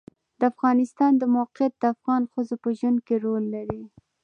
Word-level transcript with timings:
د 0.39 0.41
افغانستان 0.51 1.11
د 1.17 1.23
موقعیت 1.37 1.73
د 1.77 1.83
افغان 1.93 2.21
ښځو 2.31 2.55
په 2.63 2.69
ژوند 2.77 2.99
کې 3.07 3.15
رول 3.25 3.43
لري. 3.55 3.81